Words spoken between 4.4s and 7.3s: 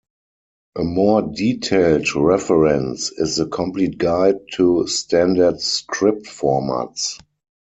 to Standard Script Formats".